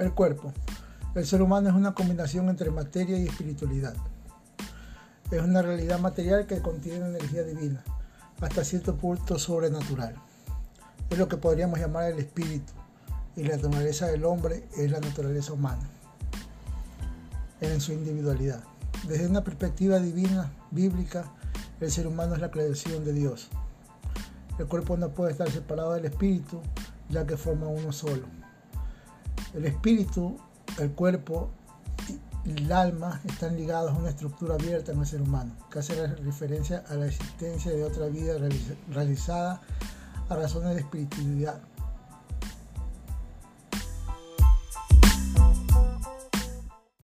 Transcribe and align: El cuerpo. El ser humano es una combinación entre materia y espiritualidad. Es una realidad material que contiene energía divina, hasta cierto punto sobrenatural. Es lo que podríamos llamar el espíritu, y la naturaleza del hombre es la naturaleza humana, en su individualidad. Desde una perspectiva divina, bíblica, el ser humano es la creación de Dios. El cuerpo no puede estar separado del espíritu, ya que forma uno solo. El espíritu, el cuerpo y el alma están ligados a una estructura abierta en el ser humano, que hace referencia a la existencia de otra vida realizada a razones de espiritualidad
El 0.00 0.14
cuerpo. 0.14 0.50
El 1.14 1.26
ser 1.26 1.42
humano 1.42 1.68
es 1.68 1.74
una 1.74 1.92
combinación 1.92 2.48
entre 2.48 2.70
materia 2.70 3.18
y 3.18 3.26
espiritualidad. 3.26 3.94
Es 5.30 5.42
una 5.42 5.60
realidad 5.60 6.00
material 6.00 6.46
que 6.46 6.62
contiene 6.62 7.04
energía 7.04 7.42
divina, 7.42 7.84
hasta 8.40 8.64
cierto 8.64 8.96
punto 8.96 9.38
sobrenatural. 9.38 10.14
Es 11.10 11.18
lo 11.18 11.28
que 11.28 11.36
podríamos 11.36 11.78
llamar 11.78 12.10
el 12.10 12.18
espíritu, 12.18 12.72
y 13.36 13.42
la 13.42 13.56
naturaleza 13.56 14.06
del 14.06 14.24
hombre 14.24 14.66
es 14.74 14.90
la 14.90 15.00
naturaleza 15.00 15.52
humana, 15.52 15.86
en 17.60 17.78
su 17.82 17.92
individualidad. 17.92 18.64
Desde 19.06 19.26
una 19.26 19.44
perspectiva 19.44 19.98
divina, 19.98 20.50
bíblica, 20.70 21.30
el 21.78 21.90
ser 21.90 22.06
humano 22.06 22.36
es 22.36 22.40
la 22.40 22.50
creación 22.50 23.04
de 23.04 23.12
Dios. 23.12 23.50
El 24.58 24.66
cuerpo 24.66 24.96
no 24.96 25.10
puede 25.10 25.32
estar 25.32 25.50
separado 25.50 25.92
del 25.92 26.06
espíritu, 26.06 26.62
ya 27.10 27.26
que 27.26 27.36
forma 27.36 27.66
uno 27.66 27.92
solo. 27.92 28.40
El 29.54 29.64
espíritu, 29.66 30.36
el 30.78 30.92
cuerpo 30.92 31.50
y 32.44 32.50
el 32.50 32.72
alma 32.72 33.20
están 33.28 33.56
ligados 33.56 33.92
a 33.92 33.94
una 33.94 34.10
estructura 34.10 34.54
abierta 34.54 34.92
en 34.92 35.00
el 35.00 35.06
ser 35.06 35.22
humano, 35.22 35.54
que 35.70 35.80
hace 35.80 36.06
referencia 36.06 36.84
a 36.88 36.94
la 36.94 37.06
existencia 37.06 37.72
de 37.72 37.84
otra 37.84 38.06
vida 38.06 38.34
realizada 38.90 39.60
a 40.28 40.36
razones 40.36 40.74
de 40.74 40.80
espiritualidad 40.80 41.60